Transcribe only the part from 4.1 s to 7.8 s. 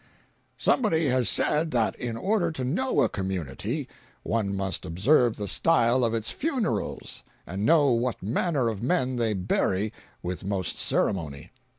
one must observe the style of its funerals and